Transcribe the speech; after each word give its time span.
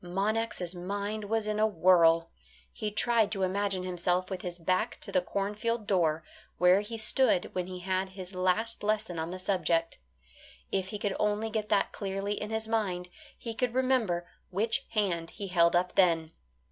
Monax' 0.03 0.73
mind 0.73 1.25
was 1.25 1.45
in 1.45 1.59
a 1.59 1.67
whirl. 1.67 2.31
He 2.73 2.89
tried 2.89 3.31
to 3.31 3.43
imagine 3.43 3.83
himself 3.83 4.31
with 4.31 4.41
his 4.41 4.57
back 4.57 4.97
to 5.01 5.11
the 5.11 5.21
cornfield 5.21 5.85
door, 5.85 6.23
where 6.57 6.81
he 6.81 6.97
stood 6.97 7.53
when 7.53 7.67
he 7.67 7.81
had 7.81 8.09
his 8.09 8.33
last 8.33 8.81
lesson 8.81 9.19
on 9.19 9.29
the 9.29 9.37
subject. 9.37 9.99
If 10.71 10.87
he 10.87 10.97
could 10.97 11.15
only 11.19 11.51
get 11.51 11.69
that 11.69 11.91
clearly 11.91 12.33
in 12.33 12.49
his 12.49 12.67
mind, 12.67 13.09
he 13.37 13.53
could 13.53 13.75
remember 13.75 14.27
which 14.49 14.87
hand 14.89 15.29
he 15.29 15.49
held 15.49 15.75
up 15.75 15.93
then. 15.93 16.31